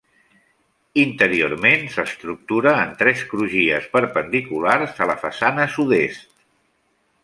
Interiorment 1.01 1.85
s'estructura 1.97 2.75
en 2.87 2.97
tres 3.03 3.23
crugies 3.35 3.87
perpendiculars 3.95 5.01
a 5.07 5.13
la 5.15 5.21
façana 5.27 5.73
sud-est. 5.79 6.31